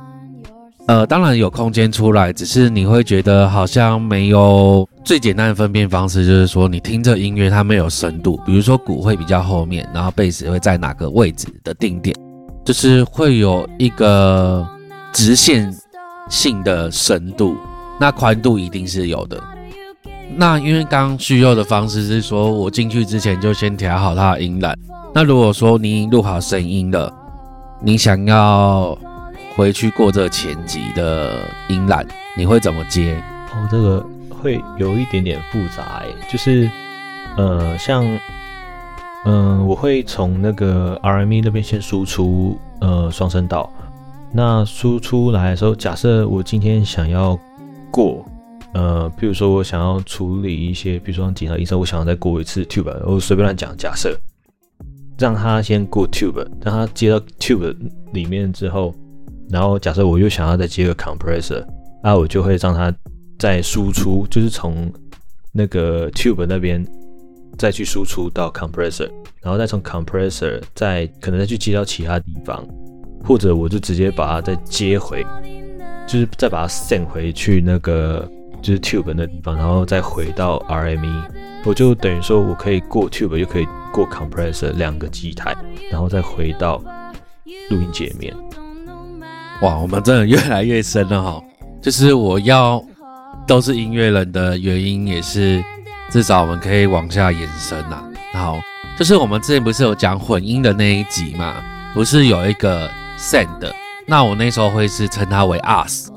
[0.86, 8.40] 呃，当然有空间出来，只是你会觉得好像没有最简单的分辨方式，就是说你听着音乐它没有深度。
[8.46, 12.14] 比如说鼓会比较后面，然后贝斯会在哪个位置的定点，
[12.64, 14.64] 就是会有一个
[15.12, 15.76] 直线
[16.30, 17.56] 性的深度，
[17.98, 19.36] 那宽度一定是有的。
[20.36, 24.74] 那因为刚刚需要的方式是说，我进去之前就先调好它的音量。
[25.14, 27.12] 那如果说你录好声音了，
[27.82, 28.96] 你想要
[29.56, 32.04] 回去过这前级的音量，
[32.36, 33.14] 你会怎么接？
[33.52, 36.70] 哦，这个会有一点点复杂诶，就是，
[37.36, 38.06] 呃，像，
[39.24, 43.68] 嗯，我会从那个 RME 那边先输出，呃，双声道。
[44.30, 47.36] 那输出来的时候，假设我今天想要
[47.90, 48.24] 过。
[48.74, 54.14] 呃，比如说我想要处理一些，比如说警察医生，我想要再过一次 tube，我随便乱讲，假设
[55.18, 57.74] 让他先过 tube，让他接到 tube
[58.12, 58.94] 里面之后，
[59.48, 61.64] 然后假设我又想要再接个 compressor，
[62.04, 62.94] 那我就会让他
[63.38, 64.92] 再输出，就是从
[65.50, 66.86] 那个 tube 那边
[67.56, 69.08] 再去输出到 compressor，
[69.40, 72.62] 然后再从 compressor 再可能再去接到其他地方，
[73.24, 75.24] 或者我就直接把它再接回，
[76.06, 78.30] 就是再把它 send 回去那个。
[78.60, 81.24] 就是 tube 那地方，然后再回到 RME，
[81.64, 85.56] 我就等于说我可以过 tube，又可以过 compressor 两个机台，
[85.90, 86.78] 然后再回到
[87.70, 88.34] 录音界面。
[89.62, 91.42] 哇，我们真的越来越深了哈！
[91.80, 92.84] 就是我要
[93.46, 95.62] 都是音乐人的原因，也是
[96.10, 98.02] 至少我们可以往下延伸呐。
[98.32, 98.58] 好，
[98.98, 101.56] 就是我们之前不是有讲混音的那一集嘛？
[101.94, 103.48] 不是有一个 send，
[104.06, 106.10] 那我那时候会是称它为 us。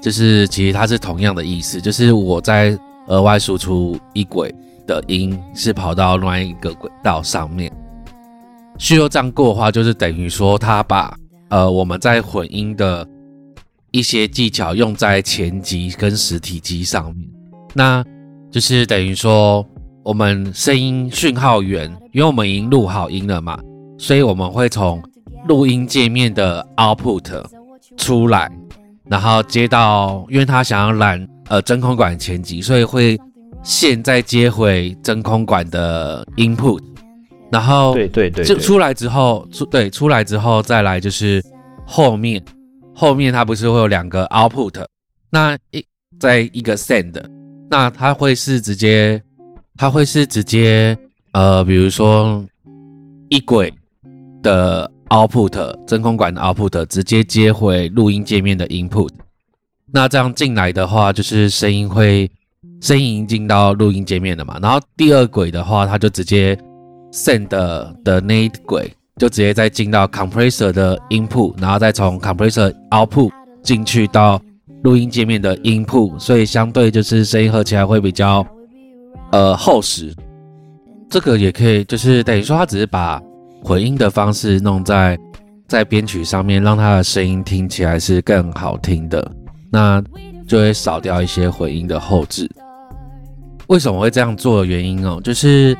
[0.00, 4.54] 就是其实它是同样的意思，就是我在额外输出一轨
[4.86, 7.72] 的音是跑到另外一个轨道上面。
[8.78, 11.16] 需要这样过的话，就是等于说它把
[11.48, 13.06] 呃我们在混音的
[13.90, 17.28] 一些技巧用在前级跟实体机上面。
[17.74, 18.04] 那
[18.50, 19.66] 就是等于说
[20.04, 23.58] 我们声音讯号源，因为我们已经录好音了嘛，
[23.98, 25.02] 所以我们会从
[25.48, 27.44] 录音界面的 output
[27.96, 28.50] 出来。
[29.10, 33.18] 然后接到，因为他想要拦呃真空管前级，所以会
[33.62, 36.80] 现在接回真空管的 input，
[37.50, 41.42] 然后对对对，就出来之后出对出来之后再来就是
[41.86, 42.42] 后面
[42.94, 44.84] 后面它不是会有两个 output，
[45.30, 45.84] 那一
[46.20, 47.14] 在一个 send，
[47.70, 49.22] 那它会是直接
[49.76, 50.96] 它会是直接
[51.32, 52.44] 呃比如说
[53.30, 53.72] 一轨
[54.42, 54.90] 的。
[55.10, 59.08] Output 真空管的 Output 直接接回录音界面的 Input，
[59.92, 62.30] 那这样进来的话，就是声音会
[62.80, 64.58] 声音进到录音界面的嘛。
[64.60, 66.54] 然后第二轨的话，它就直接
[67.12, 73.30] Send 的那一轨就直接再进到 Compressor 的 Input，然后再从 Compressor Output
[73.62, 74.40] 进去到
[74.82, 78.46] 录音界面的 Input，所以相对就是声音合起来会比较
[79.32, 80.14] 呃厚实。
[81.08, 83.22] 这个也可以，就是等于说它只是把。
[83.62, 85.18] 混音的方式弄在
[85.66, 89.30] 在编曲上面，让它的声音听起来是更好听的，
[89.70, 90.02] 那
[90.46, 92.50] 就会少掉一些混音的后置。
[93.66, 95.76] 为什么会这样做的原因哦，就是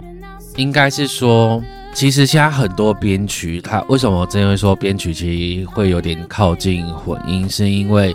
[0.56, 1.62] 应该是说，
[1.94, 8.14] 其实现在很多编曲，它为什么真会说编曲其实会有点靠近混音，是因为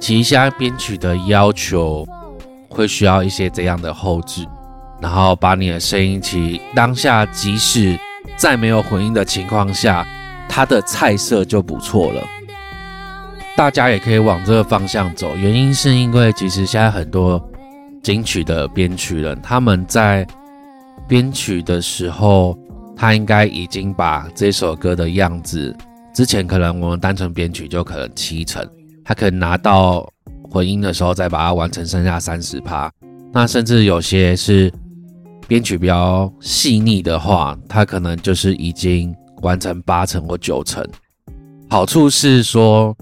[0.00, 2.06] 其实现在编曲的要求
[2.70, 4.46] 会需要一些这样的后置，
[5.02, 7.98] 然后把你的声音其当下即使
[8.36, 10.06] 在没有混音的情况下，
[10.48, 12.22] 它的菜色就不错了。
[13.56, 17.42] 大家也可以往这个方向走，原因是因为其实现在很多
[18.02, 20.26] 金曲的编曲人，他们在
[21.06, 22.58] 编曲的时候，
[22.96, 25.76] 他应该已经把这首歌的样子，
[26.14, 28.66] 之前可能我们单纯编曲就可能七成，
[29.04, 30.10] 他可能拿到
[30.50, 32.90] 混音的时候再把它完成剩下三十趴，
[33.32, 34.72] 那甚至有些是。
[35.46, 40.86] 编曲比较细腻的话，它可能就是已经完成八成或九成。
[41.68, 42.96] 好处是说，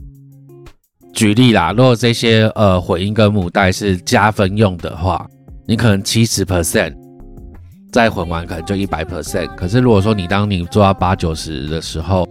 [1.13, 5.29] 举例啦，如果这些呃混音跟母带是加分用的话，
[5.67, 6.95] 你可能七十 percent
[7.93, 9.49] 再混完可能就一百 percent。
[9.57, 12.29] 可是如果说你当你做到八九十的时候，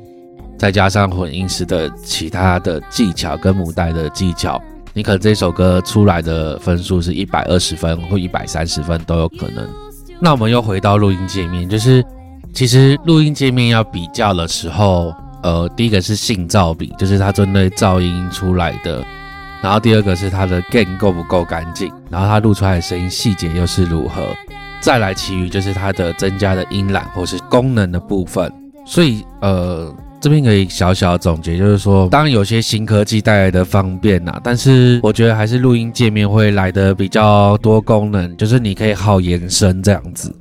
[0.58, 4.62] 再加上混音时的其他的技巧跟母带的技巧，
[4.93, 9.69] 你可能这首歌出来的分数是一百二十分或一百三十分都有可能。
[10.21, 12.05] 那我们又回到录音界面，就是
[12.53, 15.13] 其实录音界面要比较的时候。
[15.41, 19.01] 呃，第一个是信噪比，就是它针对噪音出来的，
[19.62, 24.36] 然后第二个是它的 gain 够不够干净，然后它录出来的声音细节又是如何，
[24.82, 28.51] 再来其余就是它的增加的音览或是功能的部分。
[28.86, 29.89] 所以呃，
[30.21, 40.36] 这边可以小小总结，就是说，当然有些新科技带来的方便呐，但是我觉得还是录音界面会来的比较多功能，就是你可以好延伸这样子。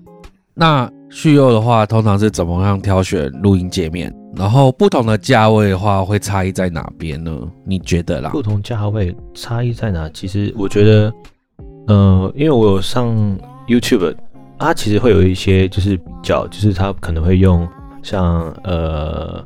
[0.54, 4.12] 那续用的话，通常是怎么样挑选录音界面？
[4.36, 7.30] 然后不同的价位的话，会差异在哪边呢？
[7.64, 8.30] 你觉得啦？
[8.30, 10.10] 不同价位差异在哪？
[10.12, 11.12] 其实我觉得，
[11.86, 13.08] 嗯，因为我有上
[13.68, 14.14] YouTube，
[14.58, 17.66] 它其实会有一些就是比较，就是它可能会用
[18.02, 19.42] 像呃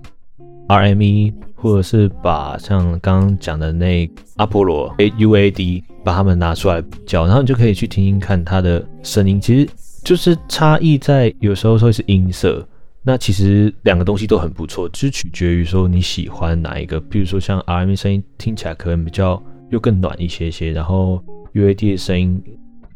[0.73, 9.69] RME，或者是把像刚刚讲的那阿波罗 AUAD 把它们拿出来比较，然后你就可以去听听看它的声音，其实
[10.03, 12.67] 就是差异在有时候会是音色。
[13.03, 16.99] 那其实两个东西都很不错，只取决于说你喜欢哪一个。
[16.99, 22.43] 比如说像 RME 声音听起来可能比较又更暖一些些，然后 UAD 的声音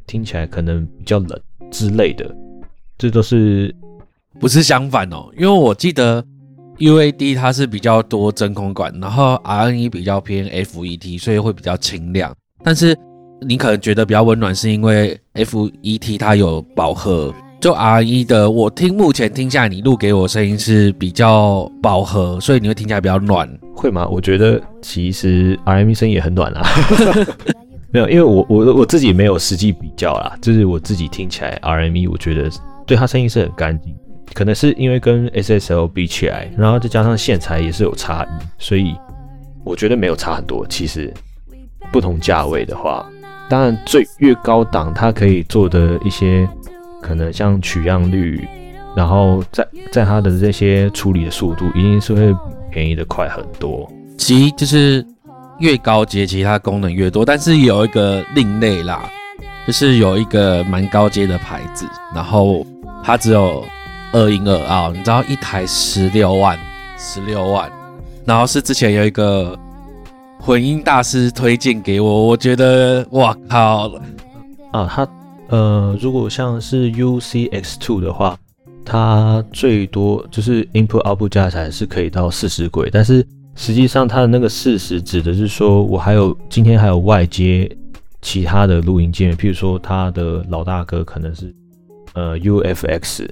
[0.07, 1.39] 听起来可能比较冷
[1.71, 2.35] 之类的，
[2.97, 3.75] 这都是
[4.41, 5.29] 不是相反哦？
[5.37, 6.25] 因为我记得
[6.79, 12.35] UAD 它是比较多真空管，然后 RNE 比较偏 FET，所以会比较清亮。
[12.63, 12.97] 但是
[13.41, 17.33] 你可能觉得比较温暖，是因为 FET 它有饱和。
[17.59, 24.07] 就 R 一的，我听目前听下来，你录给我声音是比较饱和，所以你会听起来比较暖，会吗？
[24.09, 26.63] 我觉得其实 R M 声音也很暖啊，
[27.91, 32.49] 没有，因为我我我自己没有实际比较啦，就是我自己听起来 R M E，我觉得
[32.87, 33.97] 对他声音是很干净，
[34.35, 38.95] 可能是因为跟 S S L 比起来，然后再加上线材也是有差异，所以
[39.65, 40.67] 我觉得没有差很多。
[40.69, 41.13] 其实
[41.93, 43.09] 不同价位的话，
[43.49, 46.49] 当然最越高档，它可以做的一些。
[47.03, 48.49] 可能像取样率，
[48.97, 52.35] 然后在在它的这些处理的速度，一定是会
[52.69, 53.89] 便宜的快很多。
[54.19, 55.07] 其就是
[55.61, 57.25] 越高阶，其他功能越多。
[57.25, 59.09] 但是有一个另类啦，
[59.69, 62.67] 就是有一个蛮高阶的牌子，然后
[63.05, 63.63] 它只有
[64.17, 66.59] 二音二啊，你知道一台十六万，
[66.97, 67.71] 十六万，
[68.25, 69.55] 然后是之前有一个
[70.41, 73.93] 混音大师推荐给我，我觉得哇靠
[74.73, 75.07] 啊，他。
[75.49, 78.37] 呃，如果像是 UCX2 的话，
[78.85, 83.25] 它最多就是 input output 加起来是可以到四十轨，但是
[83.55, 87.71] 实际上它的那个四十指的是说我还有今天还有外接
[88.23, 91.55] 其他的录音界面，譬如说它的老大哥可能是
[92.15, 93.29] 呃 UFX，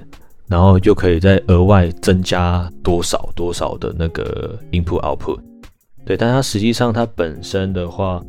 [0.48, 5.38] 然后就可以再额外增加多少多少的那个 input output，
[6.04, 8.22] 对，但它实际上它本身的话。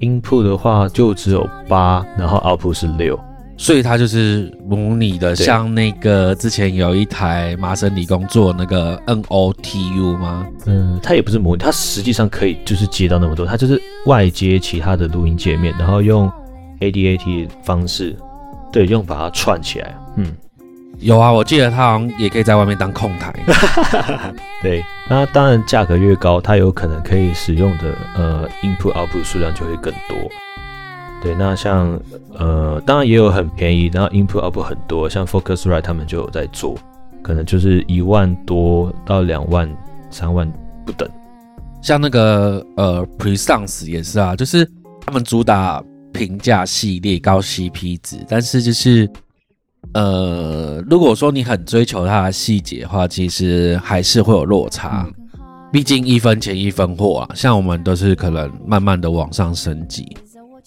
[0.00, 3.18] Input 的话就只有八，然后 Output 是六，
[3.56, 10.46] 所以它就是模拟的，像那个之前有一台麻省理工做那个 NOTU 吗？
[10.66, 16.30] 嗯，它也不是模拟，它实际上可以就是接到那么多，它就是外接其他的录音界面，然后用
[16.80, 18.14] ADAT 方式，
[18.70, 20.36] 对，用把它串起来，嗯。
[20.98, 23.32] 有啊，我记得它好像也可以在外面当控台。
[24.62, 30.16] 对，那当然价格越高，它有可能可以使用的呃 input output 数量就会更多。
[31.22, 32.00] 对，那像
[32.34, 36.76] 呃当然也有很便宜，然后 input output 很多，像 Focusrite 他们就有在做，
[37.22, 39.70] 可能就是一万多到两万、
[40.10, 40.50] 三万
[40.84, 41.08] 不等。
[41.82, 44.68] 像那个呃 Presence 也是啊，就是
[45.04, 45.82] 他们主打
[46.12, 49.08] 平价系列高 CP 值，但是就是。
[49.96, 55.08] 呃，如果说你很追求它的细节的话，其实还是会有落差。
[55.72, 60.06] 毕竟一分钱一分货啊，像我们都是可能慢慢的往上升级。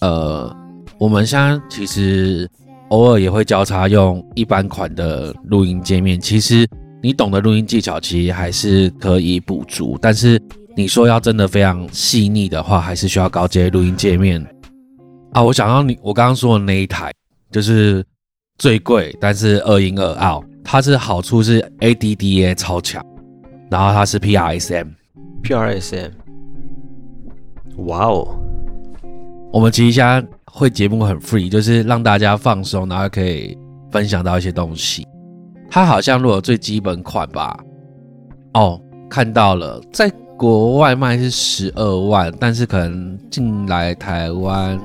[0.00, 0.52] 呃，
[0.98, 2.50] 我们现在其实
[2.88, 6.20] 偶尔也会交叉用一般款的录音界面。
[6.20, 6.66] 其实
[7.00, 9.96] 你懂得录音技巧，其实还是可以补足。
[10.02, 10.42] 但是
[10.76, 14.44] 你说要真的非常细腻的话，还是需要高阶录音界面
[15.30, 15.40] 啊。
[15.40, 17.12] 我想到你，我刚刚说的那一台
[17.52, 18.04] 就是。
[18.60, 23.02] 最贵，但是二音二 out，它是好处是 ADDA 超强，
[23.70, 26.10] 然后它是 PRSM，PRSM，
[27.86, 28.38] 哇哦！
[29.50, 33.56] 我们其实现在会节目很 free，就是让大家放松，然后可以
[33.90, 35.06] 分享到一些东西。
[35.70, 37.58] 它好像如果最基本款吧，
[38.52, 44.78] 哦，看到了，在国外卖是十二万，但是可能进来台湾，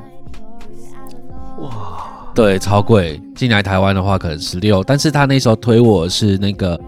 [1.60, 3.20] 哇，对，超贵。
[3.34, 6.80] 进来台湾的话可能十六，但是他那时候推我是那个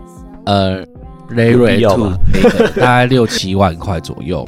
[0.46, 0.86] 呃
[1.30, 4.48] Ray Ray Two 要吧那个大概六七万块左右。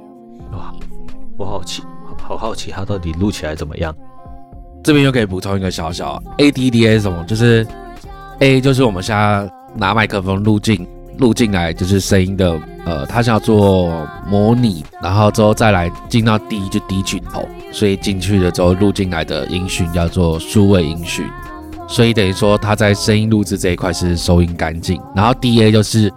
[0.52, 0.72] 哇，
[1.38, 1.82] 我好奇，
[2.18, 3.94] 好好奇它到底录起来怎么样？
[4.82, 7.66] 这边又可以补充一个小小 ADDA 什么，就是
[8.40, 10.86] A 就是我们现在拿麦克风录进
[11.18, 21.24] 录进来就是声音的，呃，它叫做模拟，然后之后再来进到 D 就 D 去头，所以进去了之后录进来的音讯叫做数位音讯，
[21.88, 26.12] 所以等于说它在声音录制这一块是收音干净，然后 DA 就是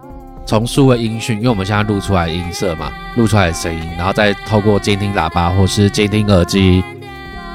[0.46, 6.84] 从数位音讯，因为我们现在录出来的音色嘛，录出来的声音，然后再透过监听喇叭或是监听耳机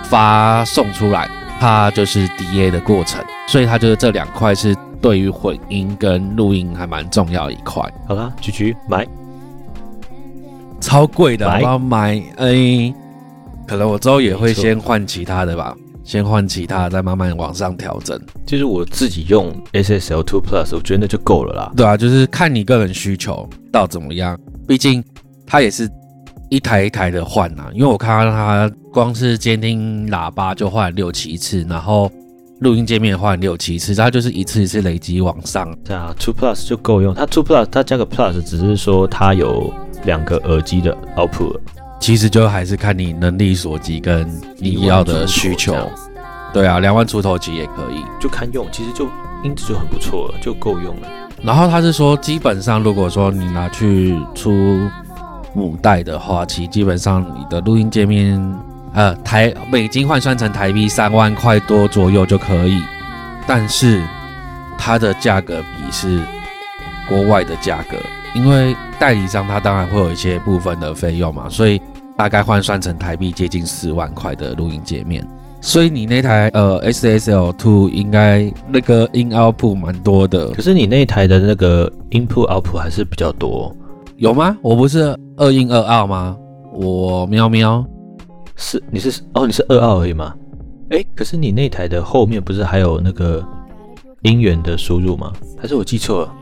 [0.04, 1.28] 发送出来，
[1.58, 9.06] 它就是 DA 的过程，所以它就是这两块是对于混音跟录音还蛮重要的一块，好啦，菊菊买，
[10.80, 12.22] 超贵的，买好不好买？
[12.36, 12.94] 哎、
[13.66, 18.16] 可能我之后也会先换其他的吧，先换其他，再慢慢往上调整。
[18.46, 21.72] 就是我自己用 SSL Two Plus，我觉得那就够了啦。
[21.76, 24.38] 对啊，就是看你个人需求到怎么样，
[24.68, 25.02] 毕竟
[25.44, 25.90] 它也是
[26.48, 27.70] 一台一台的换啊。
[27.74, 32.10] 因为我看到它光是监听喇叭就换六七次，然后
[32.62, 35.76] 录音界面换六七次，它就是一次一次累积往上。
[35.84, 37.12] 对啊，Two Plus 就够用。
[37.14, 39.72] 它 Two Plus 它加个 Plus，只是说它有
[40.04, 41.58] 两个耳机的 output。
[42.00, 45.74] 其实就还是看你能力所及跟你要的需求。
[46.52, 48.02] 对啊，两万出头其实也可以。
[48.20, 49.06] 就看用，其实就
[49.44, 51.08] 音质就很不错了，就够用了。
[51.42, 54.52] 然后他是说，基本上如果说你拿去出
[55.54, 58.40] 五代的话，其实基本上你的录音界面，
[58.94, 62.80] 呃，台美金换算成台币三万块多左右就可以，
[63.46, 64.02] 但是
[64.76, 66.20] 它的价格比是
[67.08, 67.96] 国外的价格，
[68.34, 71.80] 因为代理商他当然会有一些部分的费用嘛，所以
[72.16, 75.26] 大概换算成台币接近四万块的录音界面。
[75.60, 83.74] 所以你那台呃 SSL Two 应该那个音 output 蛮多的，可是你那台的那个 input output 还是比较多，
[84.16, 84.56] 有吗？
[84.60, 86.36] 我不是二音二二吗？
[86.74, 87.84] 我喵喵，
[88.62, 90.34] 是你是哦你是二二而已吗？
[90.90, 93.44] 哎，可是你那台的后面不是还有那个
[94.22, 95.32] 音源的输入吗？
[95.58, 96.34] 还是我记错了？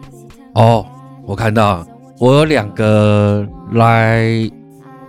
[0.55, 0.85] 哦，
[1.25, 1.87] 我看到
[2.19, 4.51] 我有两个 line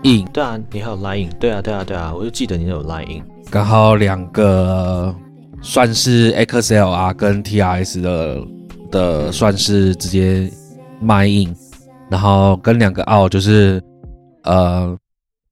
[0.03, 3.23] in，对啊，你还有 line in，对啊对啊对啊，我就记得你有 line in。
[3.49, 5.13] 刚好两个
[5.61, 8.37] 算是 XLR 跟 TRS 的
[8.89, 10.49] 的算是直接
[11.01, 11.53] 卖 in，
[12.09, 13.81] 然后跟两个 out 就是
[14.43, 14.95] 呃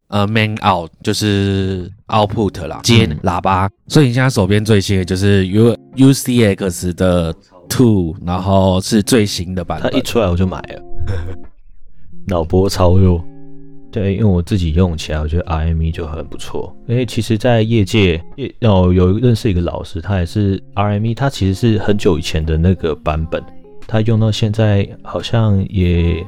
[0.09, 3.69] 呃 main out 就是 output 啦，接嗯喇叭。
[3.87, 7.33] 所以你现在手边最新的就是 U UCX 的
[7.69, 9.91] Two，然后是最新的版本。
[9.91, 10.81] 它一出来我就买了，
[12.27, 13.23] 脑波超弱。
[13.91, 16.71] 对，因为我自己用起来，我觉得 RME 就很不错。
[16.87, 23.43] 因为其实，在业界，业哦有认识一个老师，他也是 RME，他其实是很久以前的那个版本，
[23.87, 26.23] 他用到现在好像也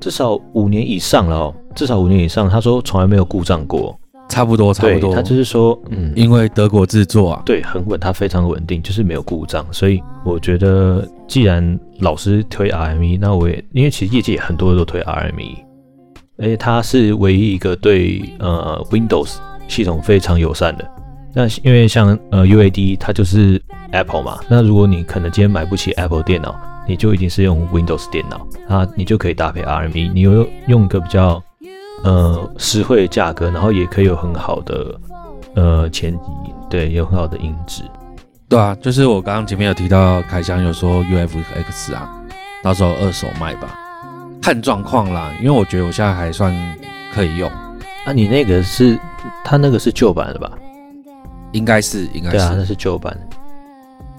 [0.00, 2.48] 至少五年以上了哦，至少五年以上。
[2.48, 3.96] 他说从来没有故障过，
[4.28, 5.14] 差不多，差不多。
[5.14, 9.64] 他就是说，嗯，因为德国制作啊，对，很稳，它非常稳定，就是没有故障。
[9.70, 15.56] 所以我觉得，既然老师推 RME，那我也因为其实业界也很多人都推 RME，
[16.38, 19.36] 而且它是唯一一个对呃 Windows
[19.68, 20.84] 系统非常友善的。
[21.32, 23.60] 那因为像呃 UAD 它就是
[23.90, 26.56] Apple 嘛，那如果你可能今天买不起 Apple 电脑，
[26.88, 31.42] 你就一定是用 Windows 电脑，啊，你就可以搭配 RME，你又用一个比较
[32.06, 35.00] 呃实惠的价格，然后也可以有很好的
[35.54, 36.20] 呃前提，
[36.70, 37.82] 对，有很好的音质。
[38.48, 42.08] 对啊，就是我刚刚前面有提到，凯翔有说 UFX 啊，
[42.62, 43.76] 到时候二手卖吧，
[44.40, 45.32] 看状况啦。
[45.40, 46.54] 因为我觉得我现在还算
[47.12, 47.50] 可以用，
[48.06, 48.96] 啊，你那个是
[49.44, 50.52] 它那个是旧版的吧？
[51.50, 53.16] 应该是应该对啊，是，那是旧版。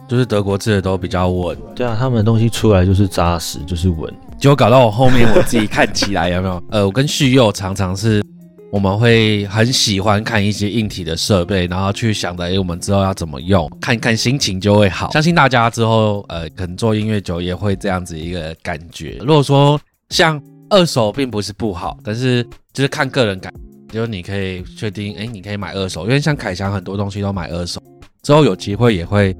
[0.09, 4.13] 就是德国制的都比较稳，对啊，他们的东西出来就是扎实，就是稳。
[4.39, 6.63] 结果搞到我后面我自己看起来有没有？
[6.69, 8.23] 呃，我跟旭佑常常是
[8.71, 15.11] 我们会很喜欢看一些硬体的设备，然后去想着，哎，我们之后要怎么用，看一看心情就会好。
[15.11, 19.17] 相信大家之后，呃，可能做音乐久也会这样子一个感觉。
[19.21, 19.79] 如果说
[20.09, 23.51] 像二手并不是不好，但是就是看个人感，
[23.91, 27.81] 就是你可以确定，哎，你可以买二手，因为像凯翔很多东西都买二手，
[28.21, 29.35] 之后有机会也会。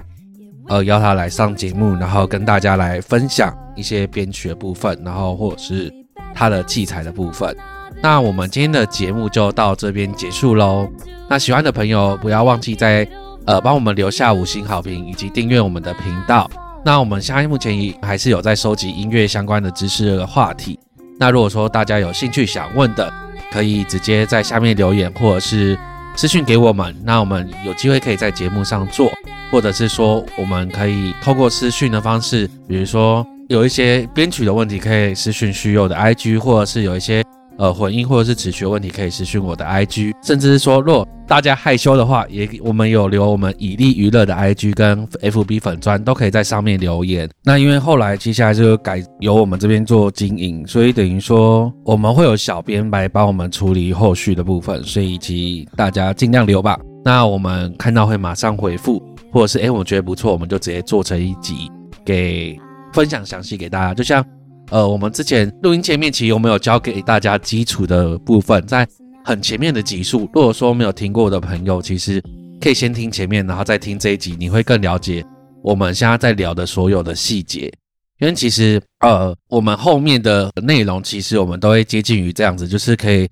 [0.68, 5.91] 呃，邀他来上节目，然后跟大家来分享一些编曲的部分，然后或者是
[6.34, 7.55] 他的器材的部分。
[8.01, 10.88] 那我们今天的节目就到这边结束喽。
[11.30, 13.07] 那喜欢的朋友不要忘记在
[13.45, 16.49] 呃帮我们留下五星好评，以及订阅我们的频道。
[16.86, 20.80] 那我们现在目前也还是有在收集音乐相关的知识的话题。
[21.20, 23.11] 那如果说大家有兴趣想问的，
[23.51, 25.78] 可以直接在下面留言，或者是
[26.18, 29.11] 私讯给我们，那我们有机会可以在节目上做，
[29.51, 37.24] 或者是说我们可以透过私讯的方式，比如说有一些编曲的问题，可以私讯虚友的 IG，或者是有一些。
[37.58, 47.28] 呃，混音或者是词曲问题，可以私讯我的 IG，甚至是说，若大家害羞的话，也我们有留我们以利娱乐的 IG 跟 FB 粉砖，都可以在上面留言。
[47.43, 56.80] 那因为后来接下来就改由我们这边做经营，所以等于说我们会有小编来帮我们处理后续的部分，所以及大家尽量留吧。
[57.03, 59.01] 那我们看到会马上回复，
[59.32, 61.72] 或者是哎，我觉得不错，我们就直接做成一集
[62.05, 62.55] 给
[62.93, 64.24] 分享详细给大家，就像。
[64.70, 68.86] 呃，我们之前录音界面其实有没有教给大家基础的部分，在
[69.24, 72.22] 很前面的集数，如果说没有听过的朋友，其实
[72.59, 75.26] 可以先听前面，然后再听这一集，你会更了解
[75.63, 77.72] 我们现在在聊的所有的细节。
[78.20, 83.30] 因为其实呃，我们后面的内容其实我们都会接近于这样子，就是可以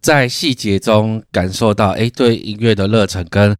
[0.00, 3.56] 在细节中感受到，哎，对音乐的热忱跟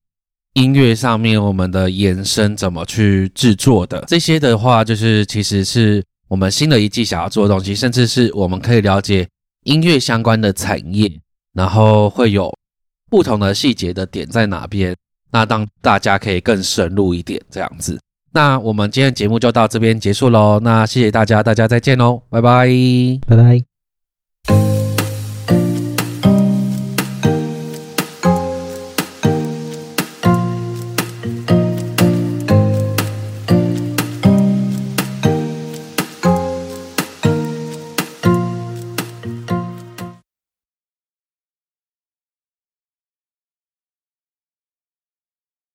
[0.53, 6.01] 音乐上面我们的延伸怎么去制作的这些的话，就是其实是。
[6.33, 9.29] 我们新的一季想要做的东西，甚至是我们可以了解
[9.65, 11.21] 音乐相关的产业，
[11.53, 12.51] 然后会有
[13.11, 14.97] 不同的细节的点在哪边，
[15.31, 18.01] 那让大家可以更深入一点这样子。
[18.33, 22.67] 那我们今天节目就到这边结束喽，那谢谢大家，大家再见喽，拜拜，
[23.27, 23.72] 拜拜。